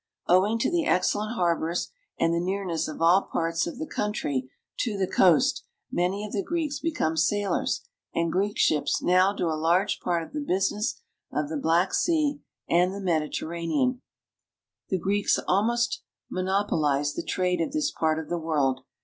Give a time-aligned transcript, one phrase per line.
[0.27, 4.41] Owing to the excellent harbors and the nearness of all parts of the coun try
[4.79, 9.51] to the coast, many of the Greeks become sailors, and Greek ships now do a
[9.53, 10.99] large part of the business
[11.31, 13.93] of the Black Sea and the Mediterranean
[14.89, 14.95] Sea.
[14.97, 18.81] The Greeks almost monopolize the trade of this part of the world.